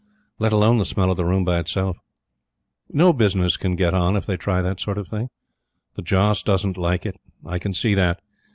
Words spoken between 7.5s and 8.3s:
can see that.